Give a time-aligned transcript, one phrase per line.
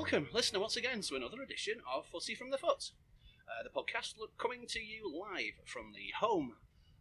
[0.00, 2.92] welcome, listener, once again to another edition of Footy from the Foot,
[3.44, 6.54] uh, the podcast look, coming to you live from the home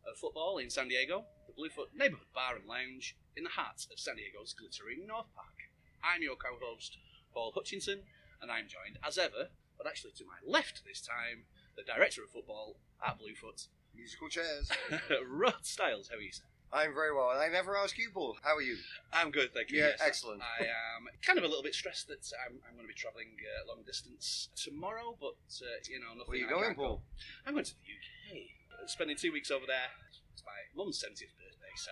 [0.06, 4.02] of football in San Diego, the Bluefoot Neighborhood Bar and Lounge in the heart of
[4.02, 5.72] San Diego's glittering North Park.
[6.04, 6.98] I'm your co-host,
[7.34, 8.02] Paul Hutchinson,
[8.42, 9.48] and I'm joined, as ever,
[9.78, 11.48] but actually to my left this time,
[11.78, 14.70] the director of football at Bluefoot, Musical chairs.
[15.26, 16.10] Rod Styles.
[16.10, 16.44] How are you, sir?
[16.72, 17.32] I'm very well.
[17.32, 18.38] And I never asked you, Paul.
[18.44, 18.78] How are you?
[19.12, 19.80] I'm good, thank you.
[19.80, 20.02] Yeah, yes.
[20.06, 20.42] excellent.
[20.46, 23.34] I am kind of a little bit stressed that I'm, I'm going to be travelling
[23.42, 26.30] uh, long distance tomorrow, but uh, you know, nothing.
[26.30, 27.02] Where are you I going, can't go.
[27.02, 27.02] Paul?
[27.46, 28.54] I'm going to the UK.
[28.70, 29.90] Uh, Spending two weeks over there.
[30.34, 31.92] It's my mum's 70th birthday, so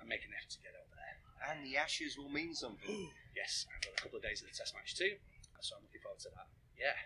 [0.00, 1.16] I'm making an effort to get over there.
[1.48, 3.10] And the ashes will mean something.
[3.30, 5.14] Yes, I've got a couple of days at the test match too,
[5.62, 6.50] so I'm looking forward to that.
[6.74, 6.98] Yeah.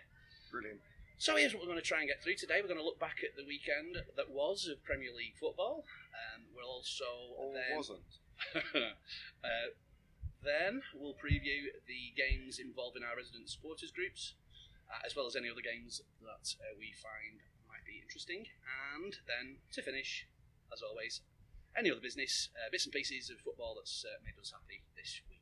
[0.49, 0.81] Brilliant.
[1.17, 2.59] So here's what we're going to try and get through today.
[2.59, 6.43] We're going to look back at the weekend that was of Premier League football, and
[6.51, 7.07] we'll also
[7.39, 8.11] Or then wasn't.
[8.75, 9.71] uh,
[10.43, 14.35] then we'll preview the games involving our resident supporters groups,
[14.91, 17.39] uh, as well as any other games that uh, we find
[17.71, 18.51] might be interesting.
[18.91, 20.27] And then to finish,
[20.67, 21.21] as always,
[21.79, 25.21] any other business, uh, bits and pieces of football that's uh, made us happy this
[25.31, 25.34] week.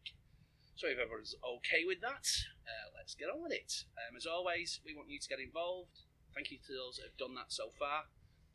[0.75, 2.25] So if everyone's okay with that,
[2.65, 3.85] uh, let's get on with it.
[3.93, 6.01] Um, as always, we want you to get involved.
[6.33, 8.09] Thank you to those that have done that so far.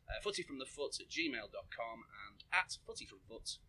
[0.09, 3.59] Uh, footyfromthefoot at gmail.com and at footyfromfoot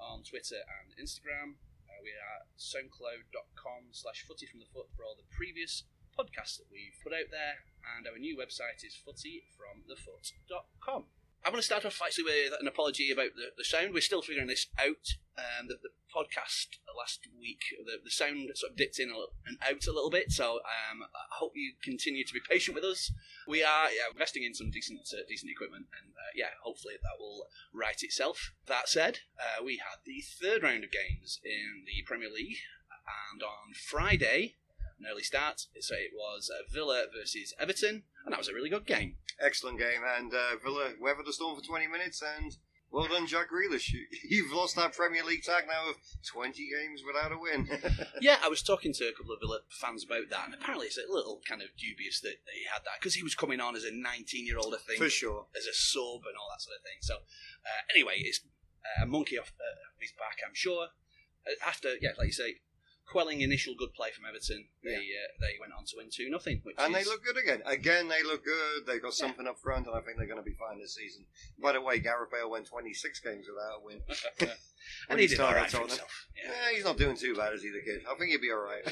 [0.00, 1.54] on Twitter and Instagram.
[1.86, 5.84] Uh, we are at soundcloud.com slash footyfromthefoot for all the previous
[6.18, 7.62] podcasts that we've put out there.
[7.96, 11.04] And our new website is footyfromthefoot.com.
[11.44, 13.94] I'm going to start off actually with an apology about the, the sound.
[13.94, 15.16] We're still figuring this out.
[15.38, 19.10] Um, the, the podcast last week, the, the sound sort of dipped in
[19.46, 22.84] and out a little bit, so um, I hope you continue to be patient with
[22.84, 23.12] us.
[23.48, 27.18] We are yeah, investing in some decent uh, decent equipment, and uh, yeah, hopefully that
[27.18, 28.52] will right itself.
[28.66, 32.58] That said, uh, we had the third round of games in the Premier League,
[33.32, 34.56] and on Friday,
[34.98, 38.70] an early start, so it was uh, Villa versus Everton, and that was a really
[38.70, 39.16] good game.
[39.40, 40.02] Excellent game.
[40.18, 42.22] And uh, Villa weathered the storm for 20 minutes.
[42.22, 42.56] And
[42.92, 43.92] well done, Jack Grealish.
[43.92, 45.96] You- You've lost that Premier League tag now of
[46.26, 47.68] 20 games without a win.
[48.20, 50.98] Yeah, I was talking to a couple of Villa fans about that, and apparently it's
[50.98, 53.84] a little kind of dubious that he had that because he was coming on as
[53.84, 55.46] a 19 year old, I think, for sure.
[55.56, 56.98] as a sub and all that sort of thing.
[57.00, 57.14] So,
[57.64, 58.40] uh, anyway, it's
[58.84, 60.88] uh, a monkey off uh, his back, I'm sure.
[61.46, 62.56] Uh, After, yeah, like you say,
[63.10, 66.60] quelling initial good play from Everton, they uh, they went on to win 2 nothing,
[66.62, 67.62] which And is, they look good again.
[67.66, 68.86] Again, they look good.
[68.86, 71.26] They've got something up front, and I think they're going to be fine this season.
[71.58, 74.00] By the way, Gareth Bale went 26 games without a win.
[74.40, 74.50] and
[75.08, 76.26] when he he did all right for himself.
[76.36, 76.50] Yeah.
[76.50, 78.02] Yeah, he's not doing too bad, is he, the kid?
[78.08, 78.86] I think he'll be all right.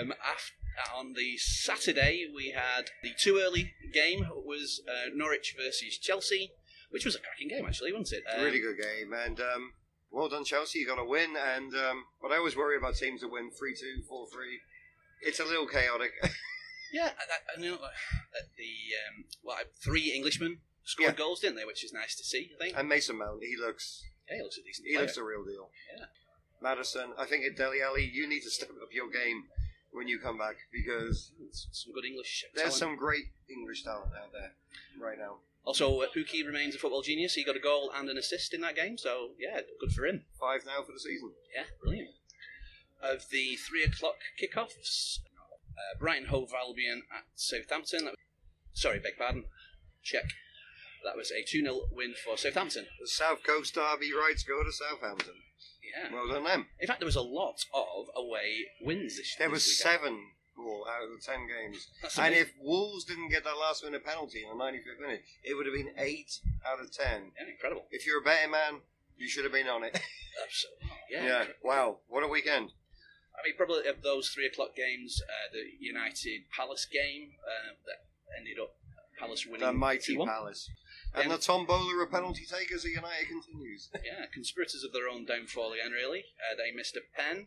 [0.00, 0.52] Um, af
[0.94, 6.52] on the Saturday, we had the too early game it was uh, Norwich versus Chelsea,
[6.90, 8.24] which was a cracking game actually, wasn't it?
[8.36, 9.72] Um, really good game, and um,
[10.16, 10.78] well done, Chelsea.
[10.80, 13.74] You got a win, and um, but I always worry about teams that win 3
[13.74, 14.60] 2, 4 3.
[15.22, 16.12] It's a little chaotic.
[16.92, 17.74] Yeah, I, I know.
[17.74, 17.88] uh,
[18.56, 18.72] The
[19.02, 21.16] um, well, three Englishmen scored Yeah.
[21.18, 21.64] goals, didn't they?
[21.64, 22.52] Which is nice to see.
[22.54, 22.78] I think.
[22.78, 25.02] and Mason Mount, he looks yeah, he looks a decent he player.
[25.04, 25.68] looks the real deal.
[25.98, 26.04] Yeah.
[26.62, 29.44] Maddison, I think at Dele Alli, you need to step up your game
[29.90, 32.44] when you come back because some good English.
[32.54, 32.78] there's talent.
[32.78, 34.52] some great English talent out there
[34.98, 35.38] right now.
[35.66, 37.34] Also, uh, Pukki remains a football genius.
[37.34, 40.22] He got a goal and an assist in that game, so yeah, good for him.
[40.38, 41.32] Five now for the season.
[41.54, 42.10] Yeah, brilliant.
[43.02, 45.18] Of the three o'clock kickoffs,
[45.76, 48.04] uh, Brighton Hove Albion at Southampton.
[48.04, 49.46] That was, sorry, beg pardon.
[50.04, 50.26] Check.
[51.04, 52.86] That was a 2 0 win for Southampton.
[53.00, 55.34] The South Coast Derby rights go to Southampton.
[55.82, 56.12] Yeah.
[56.12, 56.66] Well done them.
[56.78, 60.30] In fact, there was a lot of away wins this There was seven
[60.64, 61.88] out of the ten games.
[62.02, 65.54] That's And if Wolves didn't get that last minute penalty in the 95th minute, it
[65.54, 67.32] would have been eight out of ten.
[67.38, 67.86] Yeah, incredible.
[67.90, 68.80] If you're a betting man,
[69.16, 69.92] you should have been on it.
[70.44, 70.88] Absolutely.
[71.10, 71.24] Yeah.
[71.24, 71.44] yeah.
[71.62, 71.98] Wow.
[72.08, 72.72] What a weekend.
[73.36, 78.08] I mean, probably of those three o'clock games, uh, the United Palace game uh, that
[78.38, 78.76] ended up
[79.18, 80.26] Palace winning The mighty 2-1.
[80.26, 80.70] Palace.
[81.14, 83.88] And the tombola of penalty takers at United continues.
[83.94, 86.24] Yeah, conspirators of their own downfall again, really.
[86.36, 87.46] Uh, they missed a pen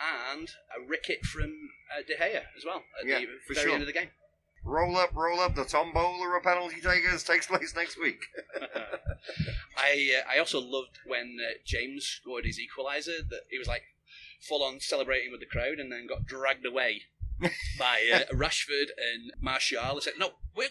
[0.00, 1.52] and a ricket from
[1.96, 3.72] uh, De Gea as well at Yeah, the very sure.
[3.74, 4.08] end of the game.
[4.66, 5.54] Roll up, roll up.
[5.54, 8.24] The tombola of penalty takers takes place next week.
[9.76, 13.28] I uh, I also loved when uh, James scored his equaliser.
[13.28, 13.82] That he was like
[14.40, 17.02] full on celebrating with the crowd, and then got dragged away
[17.78, 19.94] by uh, Rashford and Martial.
[19.96, 20.68] They said, "No, we're,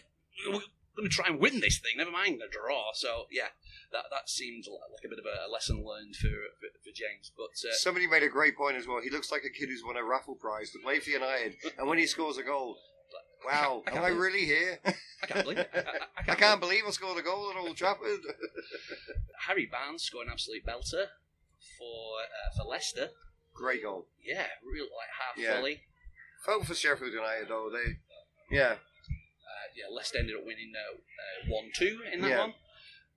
[0.47, 0.61] we're
[0.95, 1.93] going to try and win this thing.
[1.97, 3.49] Never mind the draw." So yeah,
[3.91, 7.31] that that seemed like a bit of a lesson learned for for, for James.
[7.35, 9.01] But uh, Somebody made a great point as well.
[9.03, 11.87] He looks like a kid who's won a raffle prize to play for United, and
[11.87, 12.77] when he scores a goal,
[13.45, 14.79] wow, I am I really here?
[14.85, 15.69] I can't believe it.
[15.73, 15.83] I, I,
[16.17, 18.19] I can't can't believe I scored a goal at Old Trafford.
[19.47, 21.07] Harvey Barnes scored an absolute belter
[21.77, 23.09] for uh, for Leicester.
[23.53, 24.07] Great goal.
[24.23, 25.57] Yeah, real like half Yeah.
[25.57, 25.81] volley.
[26.45, 27.69] Vote for Sheffield United, though.
[27.71, 27.97] They,
[28.55, 28.75] yeah,
[29.75, 32.39] yeah, Leicester ended up winning uh, uh, one two in that Yeah.
[32.39, 32.53] one.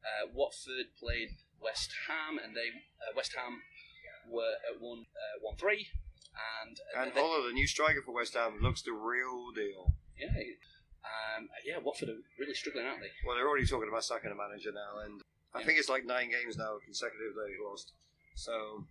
[0.05, 1.31] Uh, Watford played
[1.61, 2.69] West Ham, and they
[3.03, 3.63] uh, West Ham
[4.29, 5.89] were at one uh, one three,
[6.63, 9.95] and, uh, and they- Haller, the new striker for West Ham, looks the real deal.
[10.19, 10.29] yeah,
[11.05, 13.11] um, yeah, Watford are really struggling, aren't they?
[13.25, 15.23] Well, they're already talking about sacking a manager now, and
[15.55, 15.67] I Yeah.
[15.67, 17.93] think it's like nine games now consecutive they've lost.
[18.35, 18.85] So,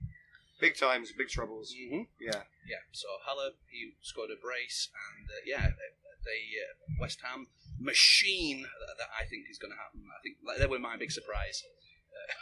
[0.60, 1.74] big times, big troubles.
[1.78, 2.04] Mm-hmm.
[2.20, 2.44] Yeah.
[2.66, 5.70] Yeah, so Haller he scored a brace, and uh, yeah,
[6.26, 7.48] they uh, West Ham
[7.80, 10.02] machine that, that I think is going to happen.
[10.10, 11.64] I think like, they were my big surprise.
[11.64, 11.86] Uh.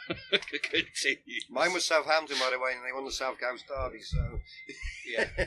[1.50, 4.00] Mine was Southampton, by the way, and they won the South Coast Derby.
[4.00, 4.40] So,
[5.06, 5.28] Yeah.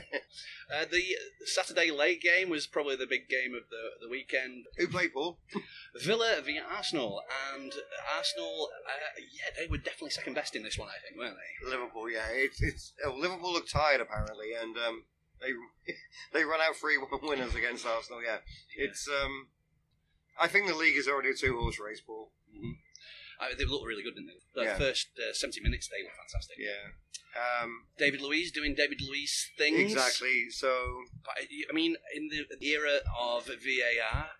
[0.70, 1.02] Uh, the
[1.46, 4.66] Saturday late game was probably the big game of the the weekend.
[4.76, 5.38] who played Paul?
[6.02, 7.22] Villa via Arsenal,
[7.56, 7.72] and
[8.14, 11.70] Arsenal, uh, yeah, they were definitely second best in this one, I think, weren't they?
[11.70, 12.10] Liverpool.
[12.10, 15.04] Yeah, it's it's oh, Liverpool looked tired apparently, and um,
[15.40, 15.52] they
[16.32, 18.22] they run out three winners against Arsenal.
[18.22, 18.38] Yeah,
[18.76, 19.48] it's um,
[20.40, 22.30] I think the league is already a two horse race, Paul.
[23.40, 24.60] Uh, they looked really good, didn't they?
[24.62, 24.78] The Yeah.
[24.78, 26.56] first uh, 70 minutes, they were fantastic.
[26.58, 26.90] Yeah.
[27.62, 29.78] Um, David Luiz doing David Luiz things.
[29.92, 30.46] exactly.
[30.50, 31.34] So But,
[31.70, 34.30] I mean, in the era of VAR,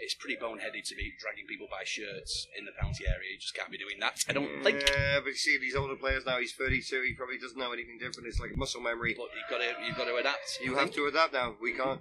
[0.00, 3.30] it's pretty boneheaded to be dragging people by shirts in the penalty area.
[3.32, 4.82] You just can't be doing that, I don't think.
[4.88, 6.38] Yeah, but you see these older players now.
[6.38, 7.02] He's 32.
[7.02, 8.28] He probably doesn't know anything different.
[8.28, 9.14] It's like muscle memory.
[9.16, 10.58] But you've got to, you've got to adapt.
[10.62, 11.54] You have to adapt now.
[11.60, 12.00] We can't.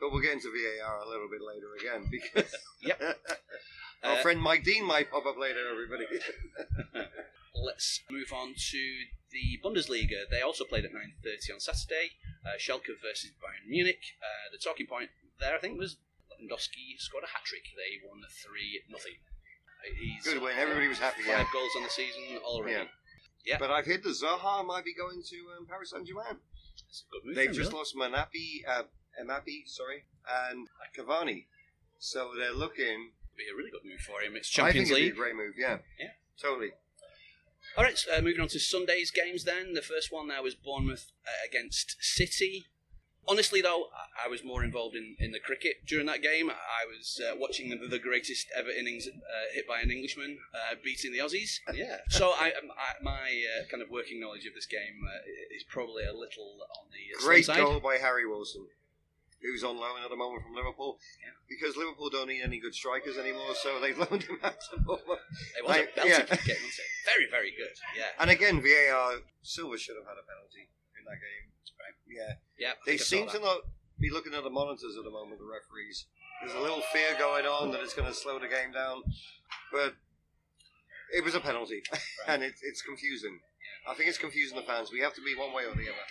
[0.00, 2.52] But we'll get into VAR a little bit later again because
[2.82, 3.00] Yep.
[4.02, 5.60] our Uh, friend Mike Dean might pop up later.
[5.70, 6.06] Everybody.
[7.54, 8.80] Let's move on to
[9.30, 10.28] the Bundesliga.
[10.30, 12.10] They also played at 9.30 on Saturday.
[12.44, 14.00] Uh, Schalke versus Bayern Munich.
[14.20, 15.96] Uh, the talking point there, I think, was
[16.42, 17.62] Lewandowski scored a hat-trick.
[17.76, 19.12] They won 3 nothing.
[19.98, 20.54] He's Good win.
[20.58, 21.22] Everybody was happy.
[21.22, 21.46] Five Yeah.
[21.52, 22.72] goals on the season already.
[22.74, 22.84] Yeah.
[23.44, 23.58] Yeah.
[23.58, 26.38] But I've heard that Zaha might be going to um, Paris Saint Germain.
[26.86, 27.34] That's a good move.
[27.34, 27.78] They've then, just really.
[27.78, 28.84] lost Manapi, uh,
[29.66, 30.04] sorry,
[30.46, 31.46] and Cavani.
[31.98, 33.12] So they're looking.
[33.36, 34.36] be a really good move for him.
[34.36, 35.14] It's I think Champions it'd League.
[35.14, 35.54] be a great move.
[35.58, 35.78] Yeah.
[35.98, 36.10] Yeah.
[36.40, 36.70] Totally.
[37.76, 39.72] All right, so, uh, moving on to Sunday's games then.
[39.74, 42.66] The first one there was Bournemouth uh, against City.
[43.28, 46.48] Honestly, though, I- was more involved in, in the cricket during that game.
[46.50, 49.12] I was uh, watching the, the greatest ever innings uh,
[49.52, 51.60] hit by an Englishman uh, beating the Aussies.
[51.72, 51.98] Yeah.
[52.08, 55.20] So I, um, I, my uh, kind of working knowledge of this game uh,
[55.54, 57.58] is probably a little on the Great side.
[57.58, 58.66] goal by Harry Wilson,
[59.42, 60.98] who's on loan at the moment from Liverpool.
[61.20, 61.36] Yeah.
[61.48, 65.20] Because Liverpool don't need any good strikers anymore, so they've loaned him out to Bournemouth.
[65.60, 66.24] It was a yeah.
[66.24, 66.90] kick, wasn't it?
[67.04, 67.76] Very, very good.
[67.96, 68.16] Yeah.
[68.18, 71.52] And again, VAR, Silva should have had a penalty in that game.
[71.76, 71.96] Right.
[72.08, 72.34] Yeah.
[72.62, 72.78] Yeah.
[72.86, 73.58] They think I saw seem to not
[73.98, 76.06] be looking at the monitors at the moment, the referees.
[76.42, 79.02] There's a little fear going on that it's going to slow the game down,
[79.72, 79.94] but
[81.14, 81.82] it was a penalty,
[82.28, 83.40] and it, it's confusing.
[83.88, 84.90] I think it's confusing the fans.
[84.92, 86.06] We have to be one way or the other.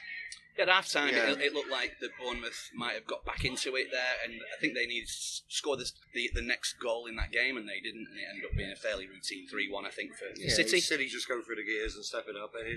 [0.59, 1.31] At half time, Yeah.
[1.31, 4.59] it, it looked like that Bournemouth might have got back into it there, and I
[4.59, 5.13] think they needed to
[5.47, 8.45] score this, the the next goal in that game, and they didn't, and it ended
[8.51, 10.79] up being a fairly routine three-one, I think, for Yeah, City.
[10.81, 12.75] City just go through the gears and step it up, eh?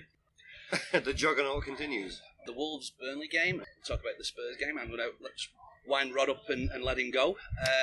[0.70, 2.22] and it, the juggernaut continues.
[2.46, 3.56] The Wolves Burnley game.
[3.58, 4.78] We'll talk about the Spurs game.
[4.78, 5.48] I'm going to let's
[5.86, 7.36] wind Rod up and, and let him go.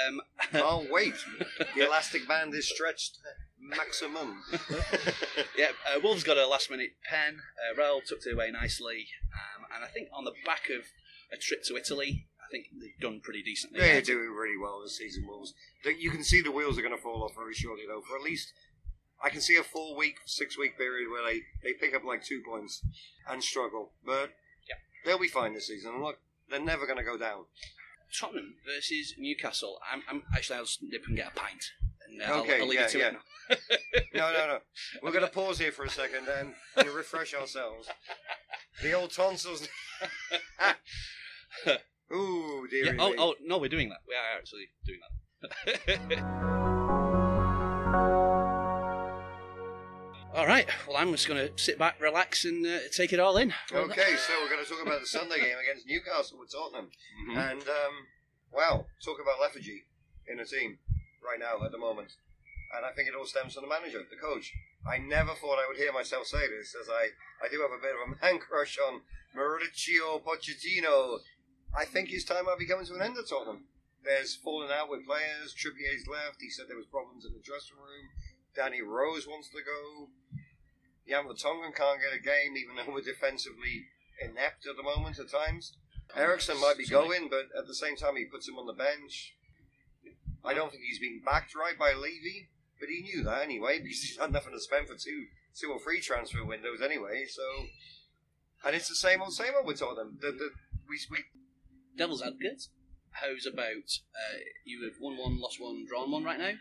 [0.07, 1.13] Um, Can't wait.
[1.75, 3.19] The elastic band is stretched
[3.59, 4.41] maximum.
[5.57, 7.37] yeah, uh, Wolves got a last-minute pen.
[7.57, 10.85] Uh, Raul tucked it away nicely, um, and I think on the back of
[11.31, 13.79] a trip to Italy, I think they've done pretty decently.
[13.79, 15.53] They're doing really well this season, Wolves.
[15.85, 18.01] You can see the wheels are going to fall off very shortly, though.
[18.01, 18.51] For at least,
[19.23, 22.23] I can see a four week, six week period where they, they pick up like
[22.23, 22.81] two points
[23.29, 23.91] and struggle.
[24.03, 24.27] But Yeah.
[25.05, 26.01] They'll be fine this season.
[26.01, 27.45] Look, they're never going to go down.
[28.17, 29.79] Tottenham versus Newcastle.
[29.91, 31.71] I'm, I'm actually I'll nip and get a pint.
[32.09, 33.07] And, uh, I'll- Okay, I'll, leave yeah, it to yeah.
[33.07, 33.19] it now.
[34.13, 34.59] No, no, no.
[35.03, 37.87] We're going to pause here for a second and, and refresh ourselves.
[38.81, 39.67] The old tonsils.
[42.13, 42.93] Ooh, dear.
[42.93, 43.99] Yeah, oh, oh no, we're doing that.
[44.07, 44.99] We are actually doing
[48.17, 48.27] that.
[50.33, 50.67] All right.
[50.87, 53.53] Well, I'm just going to sit back, relax, and uh, take it all in.
[53.71, 56.89] Okay, so we're going to talk about the Sunday game against Newcastle with Tottenham.
[57.29, 57.51] Mhm.
[57.51, 58.07] And, um,
[58.51, 59.83] wow, talk about lethargy
[60.27, 60.79] in a team
[61.23, 62.13] right now at the moment.
[62.75, 64.53] And I think it all stems from the manager, the coach.
[64.87, 67.11] I never thought I would hear myself say this, as I,
[67.43, 69.01] I do have a bit of a man crush on
[69.35, 71.19] Mauricio Pochettino.
[71.75, 73.65] I think his time might be coming to an end at Tottenham.
[74.03, 75.53] There's falling out with players.
[75.53, 76.41] Trippier's left.
[76.41, 78.09] He said there was problems in the dressing room.
[78.55, 80.09] Danny Rose wants to go.
[81.07, 83.87] Jan Vertonghen can't get a game, even though we're defensively
[84.21, 85.75] inept at the moment at times.
[86.15, 89.33] Eriksen might be going, but at the same time, he puts him on the bench.
[90.43, 94.01] I don't think he's been backed right by Levy, but he knew that anyway because
[94.01, 95.25] he's had nothing to spend for two,
[95.59, 97.25] two or three transfer windows anyway.
[97.29, 97.43] So,
[98.65, 100.17] and it's the same old, same old with all Tottenham.
[100.19, 100.49] The, the,
[100.89, 101.23] we, we
[101.97, 102.67] devil's advocate.
[103.11, 106.53] How's about uh, you have won one, lost one, drawn one right now,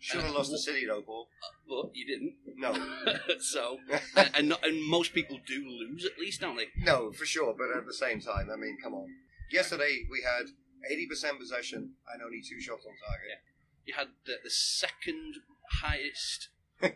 [0.00, 1.28] Should have lost the city though, Paul.
[1.68, 2.34] but you didn't.
[2.56, 2.72] No,
[3.40, 3.78] so,
[4.16, 6.68] and, and, not, and most people do lose at least, don't they?
[6.76, 7.54] no, for sure.
[7.56, 9.08] But at the same time, I mean, come on.
[9.50, 10.46] Yesterday we had
[10.90, 13.38] 80% possession and only two shots on target.
[13.86, 15.36] You had the, the second
[15.82, 16.48] highest
[16.82, 16.88] uh,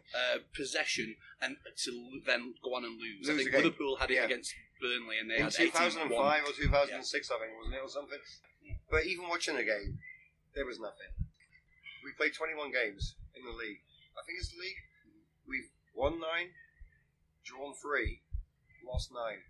[0.55, 3.29] possession, and to then go on and lose.
[3.29, 3.65] I Lose think the game.
[3.65, 4.25] Liverpool had it Yeah.
[4.27, 6.41] against Burnley, and they In had 2005 81.
[6.43, 8.19] or 2006, I think, wasn't it, or something?
[8.91, 9.99] But even watching the game,
[10.55, 11.11] there was nothing.
[12.23, 13.83] Played 21 games in the league.
[14.15, 14.79] I think it's the league.
[15.43, 16.55] We've won nine,
[17.45, 18.21] drawn three,
[18.87, 19.43] lost nine.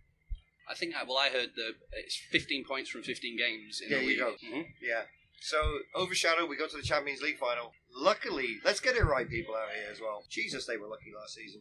[0.66, 0.94] I think.
[1.06, 3.82] Well, I heard that it's 15 points from 15 games.
[3.84, 4.18] In There the you league.
[4.18, 4.36] go.
[4.40, 4.72] Mhm.
[4.80, 5.04] Yeah.
[5.42, 7.74] So, overshadowed, we got to the Champions League final.
[7.94, 10.24] Luckily, let's get it right, people out here as well.
[10.30, 11.60] Jesus, they were lucky last season.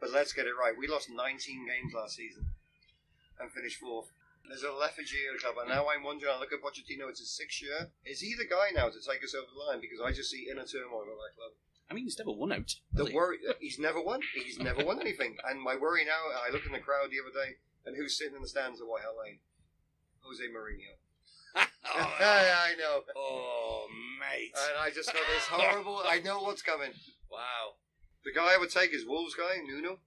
[0.00, 0.76] But let's get it right.
[0.76, 2.54] We lost 19 games last season
[3.38, 4.10] and finished fourth.
[4.48, 6.32] There's a lethargy at the club, and now I'm wondering.
[6.32, 7.92] I look at Pochettino; it's his sixth year.
[8.04, 9.80] Is he the guy now to take us over the line?
[9.80, 11.52] Because I just see inner turmoil at that club.
[11.90, 12.72] I mean, he's never won out.
[12.92, 13.14] The he?
[13.14, 14.20] worry he's never won.
[14.34, 15.36] He's never won anything.
[15.48, 18.36] And my worry now, I look in the crowd the other day, and who's sitting
[18.36, 19.40] in the stands at White Hart Lane?
[20.20, 20.96] Jose Mourinho.
[21.84, 23.02] oh, I know.
[23.16, 23.86] oh,
[24.20, 24.52] mate!
[24.56, 26.02] And I just got this horrible.
[26.08, 26.92] I know what's coming.
[27.30, 27.76] wow.
[28.24, 30.00] The guy I would take is Wolves guy Nuno.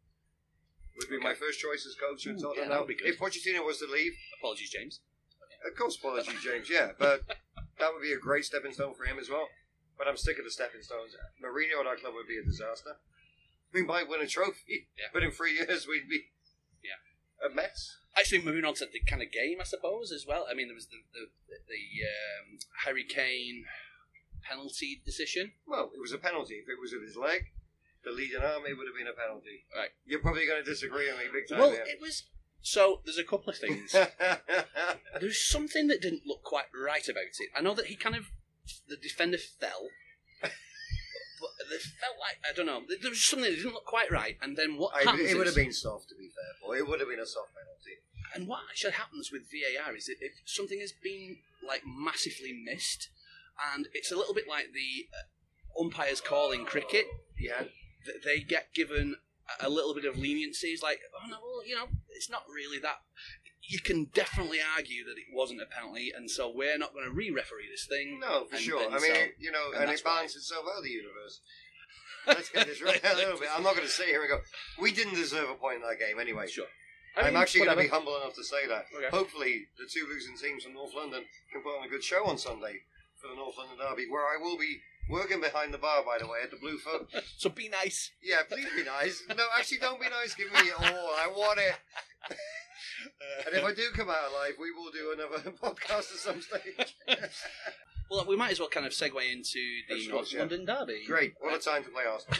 [0.97, 2.25] Would be my first choice as coach.
[2.27, 2.83] Ooh, Tottenham yeah, now.
[2.85, 3.07] be good.
[3.07, 4.99] If Pochettino was to leave, Apologies, James.
[5.65, 6.69] of course, apologies, James.
[6.69, 7.21] Yeah, but
[7.79, 9.47] that would be a great stepping stone for him as well.
[9.97, 11.15] But I'm sick of the stepping stones.
[11.43, 12.97] Mourinho at our club would be a disaster.
[13.73, 15.07] We might win a trophy, Yeah.
[15.13, 16.25] but in three years we'd be
[16.83, 16.99] Yeah.
[17.47, 17.97] a mess.
[18.17, 20.45] Actually, moving on to the kind of game, I suppose, as well.
[20.49, 21.27] I mean, there was the the,
[21.67, 23.63] the um, Harry Kane
[24.43, 25.53] penalty decision.
[25.65, 26.55] Well, it was a penalty.
[26.55, 27.51] If it was with his leg,
[28.03, 29.65] the leading Army would have been a penalty.
[29.75, 29.89] Right.
[30.05, 31.59] You're probably going to disagree with me big time.
[31.59, 31.83] well, here.
[31.85, 32.23] it was.
[32.61, 33.95] So there's a couple of things.
[35.19, 37.49] There's something that didn't look quite right about it.
[37.55, 38.29] I know that he kind of
[38.87, 39.89] the defender fell,
[40.41, 42.81] but it felt like I don't know.
[43.01, 45.31] There was something that didn't look quite right, and then what I, happens?
[45.31, 46.77] it would have been soft, to be fair, boy.
[46.77, 47.97] It would have been a soft penalty.
[48.35, 53.09] And what actually happens with VAR is that if something has been like massively missed,
[53.73, 57.05] and it's a little bit like the uh, umpires call in cricket,
[57.39, 57.63] Yeah.
[58.23, 59.15] They get given
[59.59, 60.67] a- little bit of leniency.
[60.67, 62.97] It's like, oh no, well, you know, it's not really that.
[63.63, 67.11] You can definitely argue that it wasn't a penalty, and so we're not going to
[67.11, 68.19] re-referee this thing.
[68.19, 68.79] No, for And sure.
[68.81, 71.39] then I mean, so- you know, and and, it balances itself out of the universe.
[72.27, 73.49] Let's get this right a little bit.
[73.55, 74.39] I'm not going to say here and go,
[74.79, 76.47] we didn't deserve a point in that game anyway.
[76.47, 76.67] Sure.
[77.17, 78.85] I'm mean, actually going to be humble enough to say that.
[78.95, 79.09] Okay.
[79.09, 82.37] Hopefully, the two losing teams from North London can put on a good show on
[82.37, 82.85] Sunday
[83.19, 84.79] for the North London Derby, where I will be
[85.09, 87.07] working behind the bar, by the way, at the Blue Foot.
[87.37, 88.11] So be nice.
[88.21, 89.23] Yeah, please be nice.
[89.29, 90.35] No, actually, don't be nice.
[90.35, 91.09] Give me all.
[91.17, 91.75] I want it.
[93.45, 96.95] And if I do come out alive, we will do another podcast at some stage.
[98.09, 100.39] Well, we might as well kind of segue into the North yeah.
[100.39, 101.03] London derby.
[101.07, 101.33] Great.
[101.39, 102.37] What a time to play Arsenal.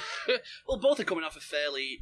[0.68, 2.02] Well, both are coming off a fairly,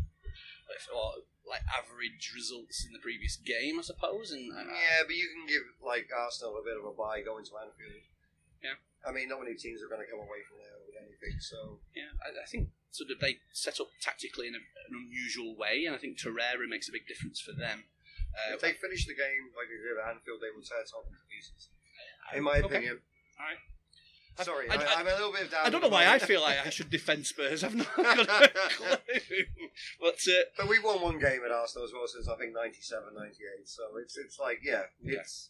[0.94, 4.32] or, like average results in the previous game, I suppose.
[4.32, 7.46] And uh, Yeah, but you can give like Arsenal a bit of a bye going
[7.46, 8.04] to Anfield.
[8.64, 8.78] Yeah.
[9.08, 11.40] I mean, not many teams are going to come away from there with anything.
[11.40, 15.56] So yeah, I, I think sort of they set up tactically in a, an unusual
[15.56, 17.88] way, and I think Torreira makes a big difference for them.
[18.36, 21.16] Uh, if they finish the game like they did at Anfield, they will tear Tottenham
[21.18, 21.72] to pieces.
[22.36, 22.68] In my Okay.
[22.78, 23.00] opinion.
[23.40, 23.58] All right.
[24.46, 25.66] Sorry, I- I, am a little bit down.
[25.66, 27.64] I don't know why I feel like I should defend Spurs.
[27.64, 28.96] I've not got a clue.
[30.00, 33.16] But uh, But we've won one game at Arsenal as well since I think 97,
[33.16, 33.36] 98.
[33.68, 35.18] So it's it's like yeah, Okay.
[35.20, 35.50] it's.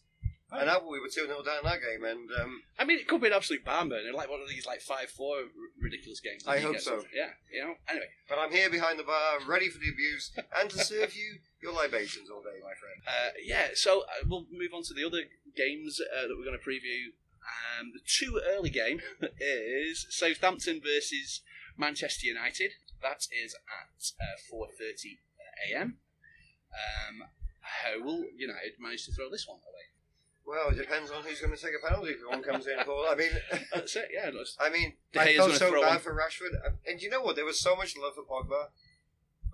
[0.52, 3.06] And that, we were two 0 down in that game, and um, I mean, it
[3.06, 5.36] could be an absolute barn burner, like one of these like five four
[5.80, 6.42] ridiculous games.
[6.42, 7.04] that I hope so.
[7.14, 7.74] Yeah, you know.
[7.88, 11.38] Anyway, but I'm here behind the bar, ready for the abuse, and to serve you
[11.62, 13.00] your libations all day, my friend.
[13.06, 15.22] Uh, yeah, so uh, we'll move on to the other
[15.56, 17.14] games uh, that we're going to preview.
[17.80, 19.00] Um, the two early game
[19.40, 21.42] is Southampton versus
[21.78, 22.72] Manchester United.
[23.02, 25.20] That is at uh, four thirty
[25.72, 25.98] a.m.
[26.70, 27.28] Um,
[27.60, 29.86] how will United manage to throw this one away?
[30.50, 33.06] Well, it depends on who's going to take a penalty if one comes in, Paul.
[33.08, 33.30] I mean,
[33.72, 34.08] That's it.
[34.12, 35.98] Yeah, that's- I mean, De I felt so bad one.
[36.00, 37.36] for Rashford, and you know what?
[37.36, 38.74] There was so much love for Pogba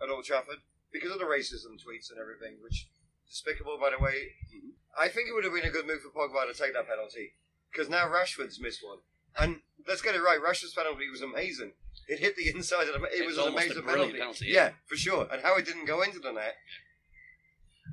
[0.03, 2.89] at Old Trafford because of the racism tweets and everything, which
[3.29, 4.33] despicable, by the way.
[4.55, 4.73] Mhm.
[4.99, 7.35] I think it would have been a good move for Pogba to take that penalty
[7.71, 9.01] because now Rashford's missed one,
[9.39, 10.41] and let's get it right.
[10.41, 11.75] Rashford's penalty was amazing.
[12.09, 13.07] It hit the inside of the.
[13.09, 14.13] It, It was, was an amazing penalty.
[14.19, 14.53] penalty, yeah.
[14.55, 15.29] yeah, for sure.
[15.31, 16.57] And how it didn't go into the net.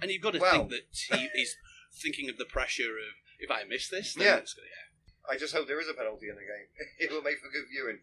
[0.01, 1.55] and you've got to Well- think that he is
[1.93, 4.35] thinking of the pressure of if I miss this, then Yeah.
[4.37, 5.33] it's gonna, yeah.
[5.33, 6.67] I just hope there is a penalty in the game.
[6.99, 7.99] it will make for good viewing.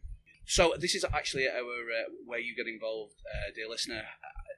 [0.46, 4.02] So this is actually our uh, where you get involved, uh, dear listener.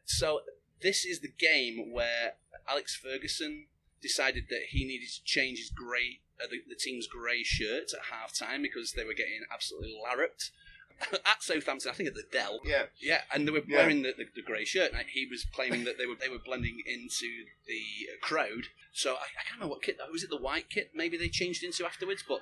[0.04, 0.40] So
[0.80, 2.34] this is the game where
[2.68, 3.66] Alex Ferguson
[4.00, 8.06] decided that he needed to change his grey, uh, the, the team's grey shirt at
[8.10, 10.50] half time because they were getting absolutely larruped
[11.26, 11.90] at Southampton.
[11.90, 12.60] I think at the Dell.
[12.64, 12.84] Yeah.
[13.00, 13.78] Yeah, and they were Yeah.
[13.78, 14.92] wearing the, the, the grey shirt.
[14.92, 17.26] And he was claiming that they were they were blending into
[17.66, 17.82] the
[18.20, 18.64] crowd.
[18.92, 19.98] So I, I can't remember what kit.
[20.10, 20.90] Was it the white kit?
[20.94, 22.24] Maybe they changed into afterwards.
[22.26, 22.40] But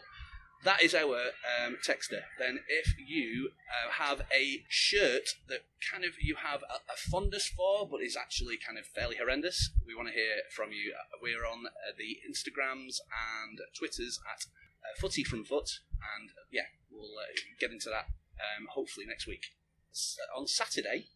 [0.63, 1.17] that is our
[1.65, 2.21] um, texter.
[2.39, 7.49] Then, if you uh, have a shirt that kind of you have a, a fondness
[7.49, 10.93] for, but is actually kind of fairly horrendous, we want to hear from you.
[10.93, 14.45] Uh, We're on uh, the Instagrams and Twitters at
[14.85, 15.71] uh, Footy from Foot,
[16.19, 18.07] and uh, yeah, we'll uh, get into that
[18.41, 19.45] um, hopefully next week.
[19.93, 21.07] S- on Saturday,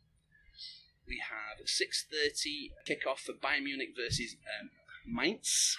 [1.07, 4.71] we have a 6.30 kickoff for Bayern Munich versus um,
[5.07, 5.77] Mainz.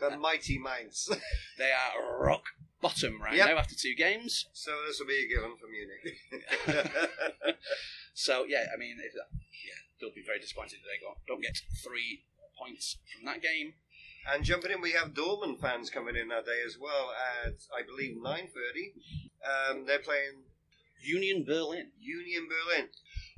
[0.00, 1.10] The mighty minds.
[1.58, 2.44] They are rock
[2.80, 3.48] bottom right Yep.
[3.48, 4.46] now after two games.
[4.52, 6.86] so this will be a given for Munich.
[8.14, 11.56] So yeah, I mean, if yeah, they'll be very disappointed if they got, don't get
[11.84, 12.24] three
[12.58, 13.74] points from that game.
[14.32, 17.12] and jumping in, we have Dortmund fans coming in that day as well
[17.44, 18.92] at I believe nine thirty.
[19.46, 20.42] Um, they're playing
[21.02, 21.90] Union Berlin.
[22.00, 22.88] Union Berlin.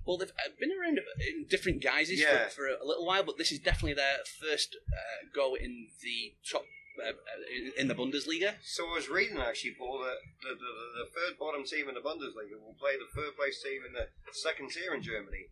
[0.07, 2.49] Well, they've uh, been around in different guises Yeah.
[2.49, 6.35] for, for a little while, but this is definitely their first uh, go in the
[6.51, 6.65] top
[6.99, 7.15] uh, uh,
[7.53, 8.57] in, in the Bundesliga.
[8.65, 11.95] So I was reading actually, Paul, that the, the, the, the third bottom team in
[11.95, 15.47] the Bundesliga will play the third place team in the second tier in Germany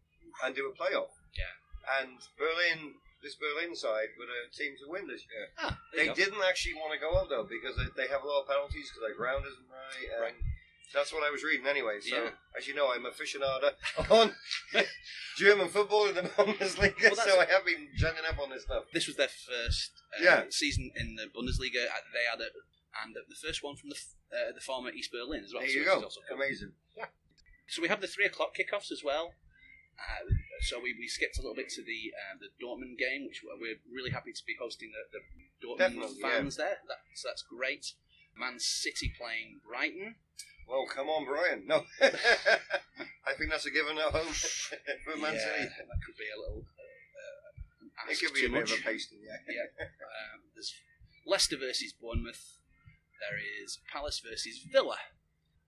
[0.44, 1.12] and do a playoff.
[1.36, 1.52] Yeah.
[2.00, 5.48] And Berlin, this Berlin side, were the team to win this year.
[5.60, 6.14] Ah, there They go.
[6.16, 8.88] didn't actually want to go up though because they, they have a lot of penalties
[8.92, 10.08] because their ground isn't right.
[10.08, 10.40] And Right.
[10.94, 12.00] That's what I was reading anyway.
[12.00, 12.30] So Yeah.
[12.56, 13.72] as you know, I'm a aficionado
[14.10, 14.32] on
[15.36, 18.84] German football in the Bundesliga, Well, so I have been jumping up on this stuff.
[18.92, 20.44] This was their first uh, Yeah.
[20.50, 21.86] season in the Bundesliga.
[21.86, 22.48] Uh, They had a,
[23.04, 23.96] and the first one from the
[24.32, 25.62] uh, the former East Berlin as well.
[25.62, 26.00] There so you go.
[26.00, 26.36] cool.
[26.36, 26.72] Amazing.
[27.68, 29.34] So we have the three o'clock kickoffs as well.
[29.98, 30.24] Uh,
[30.62, 33.76] so we, we skipped a little bit to the uh, the Dortmund game, which we're
[33.92, 35.20] really happy to be hosting the, the
[35.66, 36.78] Dortmund Definitely, fans there.
[36.88, 37.92] That, so that's great.
[38.36, 40.14] Man City playing Brighton.
[40.68, 41.64] Well, come on, Brian.
[41.66, 46.38] No, I think that's a given at home for Man yeah, that could be a
[46.38, 46.62] little.
[46.68, 48.72] Uh, It could be a bit much.
[48.72, 49.40] of a pasting, yeah.
[49.80, 50.74] Um, there's
[51.26, 52.58] Leicester versus Bournemouth.
[53.18, 54.96] There is Palace versus Villa.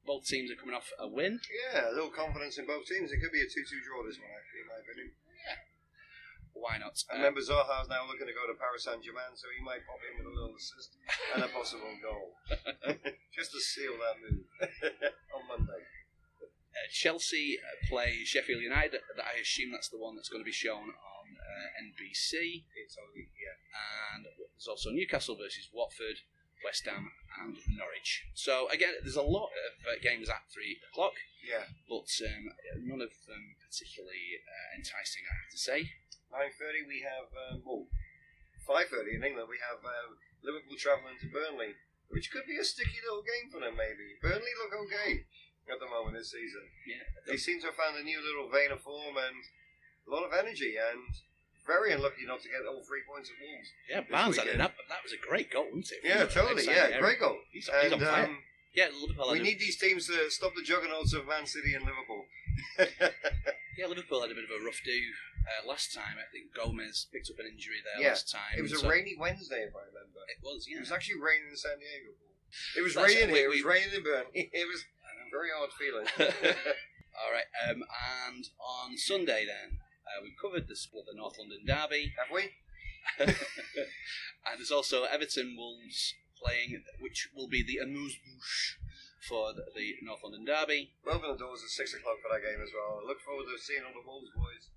[0.06, 1.40] Both teams are coming off a win.
[1.72, 3.10] Yeah, a little confidence in both teams.
[3.12, 5.08] It could be a 2 2 draw, this one, actually, in my opinion.
[6.60, 6.92] Why not?
[7.08, 9.80] I Uh, remember Zaha's now looking to go to Paris Saint Germain, so he might
[9.88, 10.92] pop in with a little assist
[11.34, 12.36] and a possible goal.
[13.32, 14.44] Just to seal that move
[15.34, 15.82] on Monday.
[16.44, 19.00] uh, Chelsea uh, play Sheffield United.
[19.16, 22.68] I assume that's the one that's going to be shown on uh, NBC.
[22.76, 23.56] It's only, yeah.
[24.14, 26.20] And there's also Newcastle versus Watford,
[26.60, 27.08] West Ham,
[27.40, 28.28] and Norwich.
[28.34, 31.64] So again, there's a lot of uh, games at three o'clock, Yeah.
[31.88, 32.52] but um,
[32.84, 35.80] none of them particularly uh, enticing, I have to say.
[36.30, 37.86] 9.30 we have, um, well,
[38.68, 40.14] 5.30 in England we have um,
[40.46, 41.74] Liverpool travelling to Burnley,
[42.10, 44.14] which could be a sticky little game for them maybe.
[44.22, 45.26] Burnley look okay
[45.70, 46.66] at the moment this season.
[46.86, 49.38] Yeah, They seem to have found a new little vein of form and
[50.06, 51.14] a lot of energy and
[51.66, 53.68] very unlucky not to get all three points at Wolves.
[53.86, 54.02] yeah.
[54.10, 54.60] Barnes had weekend.
[54.66, 54.74] that.
[54.88, 56.02] That was a great goal, wasn't it?
[56.02, 56.64] Yeah, totally.
[56.66, 56.98] Yeah, area.
[56.98, 57.38] great goal.
[57.52, 58.24] He's, he's on And fire.
[58.26, 58.38] um,
[58.74, 59.30] yeah, Liverpool.
[59.30, 62.24] we need these teams to stop the juggernauts of Man City and Liverpool.
[63.78, 64.98] yeah, Liverpool had a bit of a rough do
[65.46, 66.16] uh, last time.
[66.20, 68.56] I think Gomez picked up an injury there Yeah, last time.
[68.58, 70.20] it was a so- rainy Wednesday, if I remember.
[70.28, 70.78] It was, yeah.
[70.78, 72.12] It was actually raining in San Diego.
[72.76, 73.46] It was That's it, raining we- here.
[73.46, 74.50] It was we- raining in Burnley.
[74.52, 75.26] It was I know.
[75.26, 76.06] a very odd feeling.
[77.20, 81.62] All right, um, and on Sunday then uh, we've covered the split, the North London
[81.66, 82.54] derby, have we?
[83.18, 88.78] and there's also Everton Wolves playing, which will be the amuse bouche
[89.28, 90.92] for the, the North London derby.
[91.04, 93.00] We'll open the doors at six o'clock for that game as well.
[93.04, 94.72] I look forward to seeing all the Wolves boys.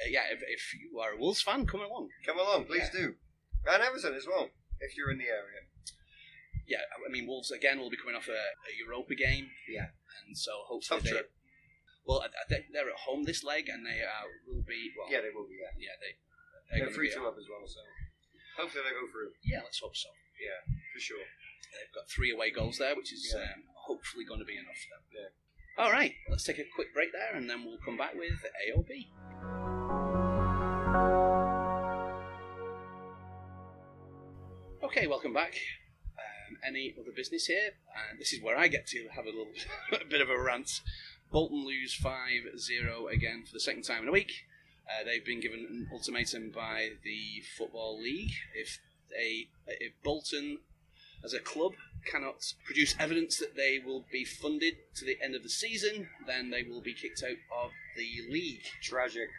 [0.00, 2.08] Uh, yeah, if, if you are a Wolves fan, come along.
[2.26, 3.14] Come along, please do.
[3.66, 5.64] And Everton as well, if you're in the area.
[6.66, 9.48] Yeah, I mean Wolves again will be coming off a, a Europa game.
[9.68, 9.92] Yeah.
[10.26, 11.10] and so hopefully Tough they.
[11.12, 11.30] trip.
[12.06, 14.92] Well, I, I think they're at home this leg, and they uh, will be.
[14.96, 15.56] Well, Yeah, they will be.
[15.60, 16.16] Yeah, yeah, they.
[16.72, 17.64] they're, gonna free to up as well.
[17.68, 17.80] So
[18.56, 20.08] hopefully they go through Yeah, let's hope so.
[20.40, 20.60] Yeah,
[20.92, 21.24] for sure.
[21.72, 23.44] They've got three away goals there, which is Yeah.
[23.54, 25.04] um, hopefully going to be enough for them.
[25.12, 25.84] Yeah.
[25.84, 29.73] All right, let's take a quick break there, and then we'll come back with AOB.
[34.84, 35.56] Okay, welcome back.
[36.16, 37.72] Um, any other business here?
[38.16, 39.48] This is where I get to have a little
[40.00, 40.82] a bit of a rant.
[41.32, 44.30] Bolton lose 5-0 again for the second time in a week.
[44.88, 48.34] Uh, they've been given an ultimatum by the Football League.
[48.54, 48.78] If
[49.10, 50.58] they, if Bolton
[51.24, 51.72] as a club
[52.04, 56.50] cannot produce evidence that they will be funded to the end of the season, then
[56.50, 58.62] they will be kicked out of the league.
[58.80, 59.30] Tragic.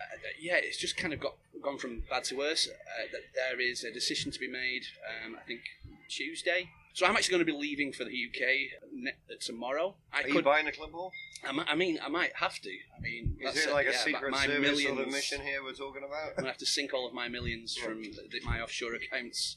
[0.00, 2.68] Uh, yeah, it's just kind of got gone from bad to worse.
[2.68, 4.82] Uh, that there is a decision to be made.
[5.24, 5.60] Um, I think
[6.08, 6.70] Tuesday.
[6.92, 9.94] So I'm actually going to be leaving for the UK ne- tomorrow.
[10.12, 10.44] I Are you could.
[10.44, 11.12] buying a club ball?
[11.46, 12.70] I, I mean, I might have to.
[12.96, 15.62] I mean, Is it like a yeah, secret my service millions, sort of mission here
[15.62, 16.30] we're talking about?
[16.30, 17.84] I'm gonna have to sink all of my millions Yeah.
[17.84, 19.56] from the, my offshore accounts.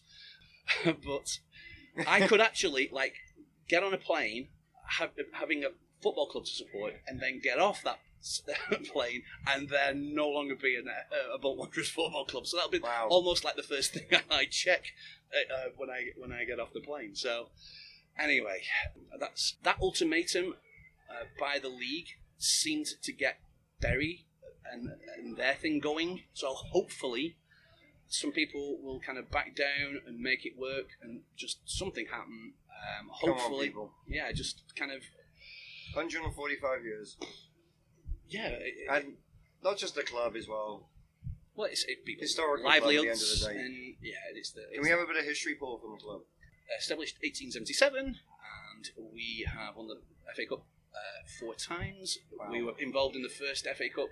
[0.86, 1.40] but
[2.08, 3.16] I could actually like
[3.68, 4.50] get on a plane,
[5.00, 5.70] have, having a
[6.04, 8.00] football club to support, and then get off that
[8.94, 12.48] plane, and then no longer be an, uh, a Bolt Wanderers football club.
[12.48, 13.08] So that'll be Wow.
[13.10, 14.86] almost like the first thing I check
[15.34, 17.16] uh, uh, when I when I get off the plane.
[17.16, 17.50] So
[18.18, 18.62] anyway,
[19.20, 20.56] that's that ultimatum
[21.10, 22.08] uh, by the league
[22.38, 23.40] seemed to get
[23.82, 24.26] Bury
[24.72, 26.24] and, and their thing going.
[26.34, 27.36] So hopefully,
[28.08, 32.54] some people will kind of back down and make it work, and just something happen.
[33.00, 33.74] Um, Come on, hopefully,
[34.08, 35.02] yeah, just kind of
[35.94, 37.18] 145 years.
[38.34, 38.48] Yeah.
[38.50, 39.14] It, And
[39.64, 40.90] not just the club as well.
[41.56, 43.60] well, it's it, people Historical club at the end of the day.
[43.60, 46.22] and yeah, it's the Can we have a bit of history, Paul, from the club?
[46.80, 49.98] established 1877, and we have won the
[50.36, 52.18] FA Cup uh, four times.
[52.38, 52.48] Wow.
[52.52, 54.10] We were involved in the first FA Cup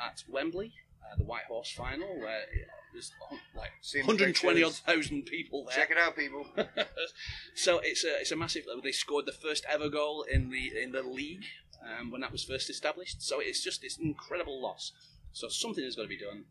[0.00, 2.44] at Wembley, uh, the White Horse final, where
[2.92, 3.12] there's
[3.56, 5.76] like Seen 120 odd thousand people there.
[5.76, 6.46] Check it out, people.
[7.54, 8.64] so it's a it's a massive.
[8.82, 11.44] They scored the first ever goal in the in the league
[11.82, 13.22] um, when that was first established.
[13.22, 14.92] So it's just this incredible loss.
[15.32, 16.44] So something has got to be done.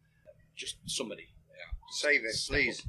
[0.55, 1.29] Just somebody.
[1.91, 2.85] Save it, please.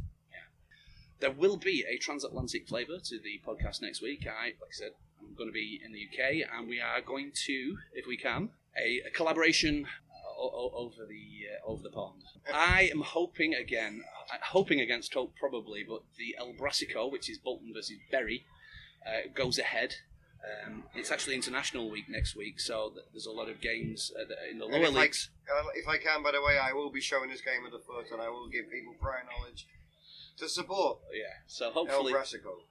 [1.21, 4.27] There will be a transatlantic flavour to the podcast next week.
[4.27, 7.33] I, like I said, I'm going to be in the UK, and we are going
[7.47, 9.87] to, if we can, a, a collaboration
[10.39, 12.23] uh, over the uh, over the pond.
[12.53, 17.39] I am hoping again, uh, hoping against hope probably, but the El Brasico, which is
[17.39, 18.47] Bolton versus Bury,
[19.07, 19.97] uh, goes ahead.
[20.67, 24.25] Um, it's actually International Week next week, so th- there's a lot of games uh,
[24.51, 25.31] in the lower if I- leagues.
[25.49, 27.79] Uh, if I can, by the way, I will be showing this game at the
[27.79, 29.67] foot, and I will give people prior knowledge
[30.39, 32.15] to support Yeah, so hopefully,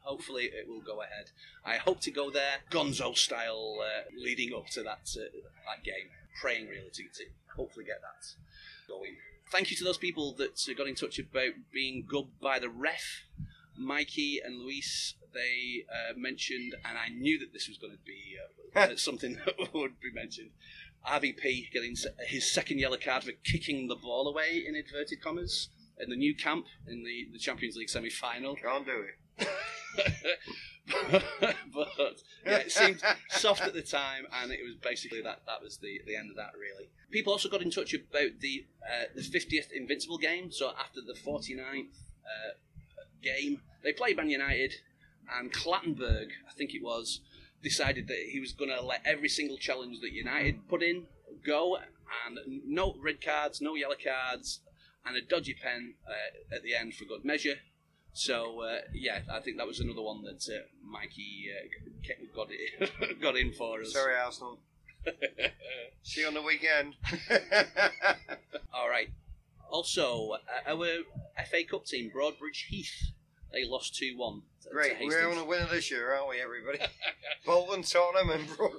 [0.01, 1.29] hopefully it will go ahead.
[1.63, 5.29] I hope to go there, Gonzo style, uh, leading up to that uh,
[5.67, 6.09] that game.
[6.41, 8.25] Praying really to, to hopefully get that
[8.87, 9.17] going.
[9.51, 12.69] Thank you to those people that uh, got in touch about being gubbed by the
[12.69, 13.23] ref.
[13.77, 18.37] Mikey and Luis, they uh, mentioned, and I knew that this was going to be
[18.75, 20.51] uh, something that would be mentioned.
[21.07, 21.95] RVP getting
[22.27, 26.33] his second yellow card for kicking the ball away in inverted commas in the Nou
[26.33, 28.55] Camp in the, the Champions League semi final.
[28.55, 29.03] Can't do
[29.37, 29.47] it.
[31.73, 32.15] but
[32.45, 35.41] yeah, it seemed soft at the time, and it was basically that.
[35.45, 36.89] That was the, the end of that, really.
[37.11, 40.51] People also got in touch about the uh, the 50th Invincible game.
[40.51, 41.87] So after the 49th
[42.25, 42.53] uh,
[43.21, 44.73] game, they played Man United,
[45.37, 47.21] and Clattenburg, I think it was,
[47.61, 51.07] decided that he was going to let every single challenge that United put in
[51.45, 54.61] go, and no red cards, no yellow cards,
[55.05, 57.55] and a dodgy pen uh, at the end for good measure.
[58.13, 63.21] So uh, yeah, I think that was another one that uh, Mikey uh, got it,
[63.21, 63.93] got in for us.
[63.93, 64.59] Sorry, Arsenal.
[66.03, 66.95] See you on the weekend.
[68.73, 69.09] All right.
[69.69, 70.87] Also, uh, our
[71.49, 73.11] FA Cup team, Broadbridge Heath,
[73.51, 74.41] they lost two one.
[74.71, 76.79] Great, we're on a winner this year, aren't we, everybody?
[77.45, 78.73] Bolton, Tottenham, and Bro-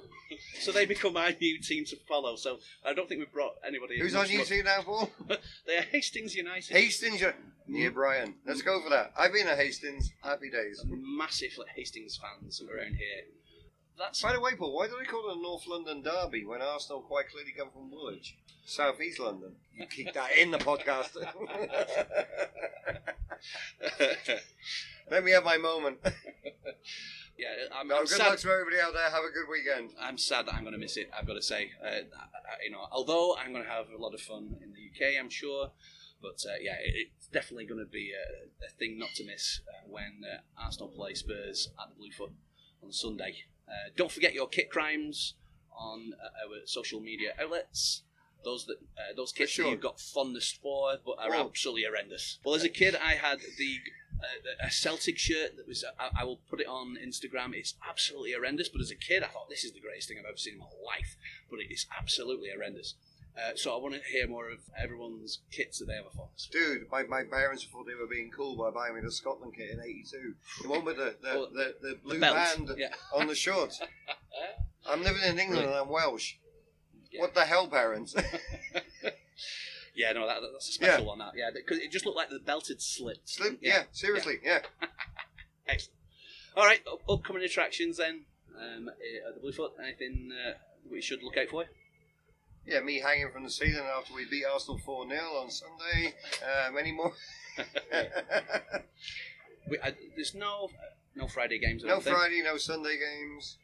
[0.61, 2.37] So they become our new team to follow.
[2.37, 3.99] So I don't think we've brought anybody.
[3.99, 4.47] who's on you luck.
[4.47, 5.09] two now, Paul?
[5.67, 6.73] They are Hastings United.
[6.75, 7.21] Hastings,
[7.67, 8.35] near Brian.
[8.45, 9.11] Let's go for that.
[9.19, 10.11] I've been at Hastings.
[10.23, 10.81] Happy days.
[10.87, 13.25] Massive Hastings fans around here.
[13.97, 16.61] That's By the way, Paul, why do they call it a North London derby when
[16.61, 19.51] Arsenal quite clearly come from Woolwich, South East London?
[19.77, 21.17] You keep that in the podcast.
[25.11, 25.97] Let me have my moment.
[27.37, 27.47] yeah.
[27.73, 28.29] I'm, No, I'm good sad.
[28.29, 29.09] luck to everybody out there.
[29.09, 29.91] Have a good weekend.
[29.99, 31.09] I'm sad that I'm going to miss it.
[31.17, 34.01] I've got to say, uh, I- I- you know, although I'm going to have a
[34.01, 35.71] lot of fun in the UK, I'm sure.
[36.21, 39.61] But uh, yeah, it, it's definitely going to be a, a thing not to miss
[39.67, 42.31] uh, when uh, Arsenal play Spurs at the Bluefoot
[42.83, 43.35] on Sunday.
[43.67, 45.33] Uh, don't forget your kit crimes
[45.75, 48.03] on uh, our social media outlets.
[48.43, 49.65] Those that uh, those kits sure.
[49.65, 52.39] that you've got fondest for, but are Well- absolutely horrendous.
[52.43, 53.79] Well, as a kid, I had the
[54.19, 55.83] uh, a Celtic shirt that was.
[55.99, 57.53] I, I will put it on Instagram.
[57.53, 58.69] It's absolutely horrendous.
[58.69, 60.59] But as a kid, I thought this is the greatest thing I've ever seen in
[60.59, 61.15] my life.
[61.49, 62.95] But it is absolutely horrendous.
[63.37, 66.47] Uh, so I want to hear more of everyone's kits that they have a fondness
[66.47, 66.51] for.
[66.51, 69.69] Dude, my, my parents thought they were being cool by buying me the Scotland kit
[69.71, 70.35] in '82.
[70.63, 72.89] The one with the the, Oh, the, the blue belt, band yeah.
[73.13, 73.81] on the shorts.
[74.85, 76.35] I'm living in England and I'm Welsh.
[77.11, 77.21] Yeah.
[77.21, 78.15] What the hell, parents?
[79.93, 81.19] Yeah, no, that, that's a special one.
[81.19, 83.27] That yeah, because it just looked like the belt had slipped.
[83.29, 84.59] Slim, yeah, seriously, yeah.
[85.67, 85.97] Excellent.
[86.55, 88.21] All right, up- upcoming attractions then
[88.57, 89.73] um, eh, at the Bluefoot.
[89.83, 90.53] Anything uh,
[90.89, 91.65] we should look out for?
[92.65, 96.13] Yeah, me hanging from the ceiling after we beat Arsenal 4 0 on Sunday.
[96.67, 97.13] Um, any more?
[99.69, 100.69] We, uh, there's no
[101.15, 101.83] no Friday games.
[101.85, 102.17] I no don't think.
[102.17, 103.57] Friday, no Sunday games.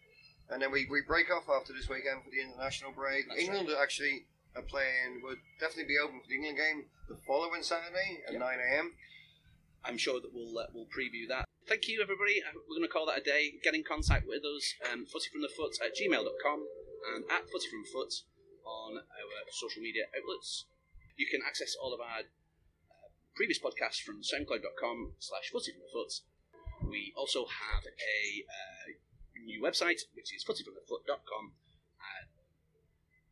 [0.50, 3.28] And then we, we break off after this weekend for the international break.
[3.28, 7.64] That's England actually are playing, would definitely be open for the England game the following
[7.64, 8.42] Saturday at Yep.
[8.42, 8.94] 9 a.m.
[9.84, 11.46] I'm sure that we'll uh, we'll preview that.
[11.68, 12.40] Thank you, everybody.
[12.68, 13.60] We're going to call that a day.
[13.64, 16.60] Get in contact with us, um, footyfromthefoot at gmail.com
[17.14, 18.24] and at footyfromfoot
[18.64, 20.66] on our social media outlets.
[21.16, 26.22] You can access all of our uh, previous podcasts from soundcloud.com slash footyfromthefoot.
[26.90, 28.96] We also have a uh,
[29.48, 31.54] new website, which is footyfromthefoot.com.
[31.98, 32.28] Uh,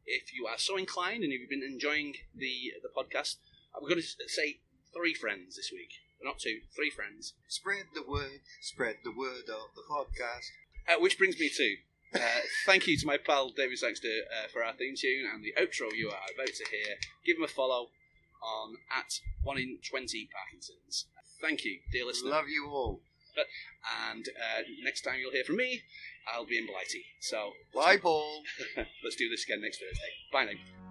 [0.05, 3.37] if you are so inclined and you've been enjoying the the podcast,
[3.81, 4.59] we're going to say
[4.95, 5.91] three friends this week.
[6.23, 7.33] Not two, three friends.
[7.49, 10.49] Spread the word, spread the word of the podcast.
[10.87, 11.75] Uh, which brings me to
[12.15, 15.53] uh, thank you to my pal David Sangster uh, for our theme tune and the
[15.59, 16.95] outro you are about to hear.
[17.25, 17.89] Give him a follow
[18.41, 21.07] on at one in twenty Parkinson's.
[21.41, 22.31] Thank you, dear listener.
[22.31, 23.01] Love you all.
[24.09, 25.81] And uh, next time you'll hear from me,
[26.33, 27.05] I'll be in Blighty.
[27.19, 28.43] So Bye, Paul.
[29.03, 30.11] let's do this again next Thursday.
[30.31, 30.84] Bye now.